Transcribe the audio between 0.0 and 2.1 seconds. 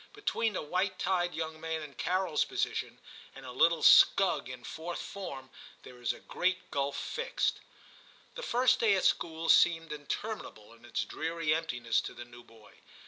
Between a white tied young man in